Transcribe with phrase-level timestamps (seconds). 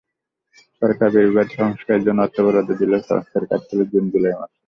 [0.81, 4.55] সরকার বেড়িবাঁধ সংস্কারের জন্য অর্থ বরাদ্দ দিলেও সংস্কার কাজ চলে জুন-জুলাই মাসে।